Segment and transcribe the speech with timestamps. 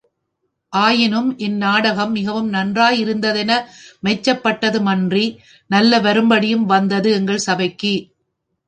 [0.73, 3.51] ஆயினும் இந் நாடகம் மிகவும் நன்றாயிருந்ததென
[4.03, 5.25] மெச்சப்பட்டதுமன்றி,
[5.69, 7.95] நல்ல வரும்படியும் வந்தது எங்கள் சபைக்கு.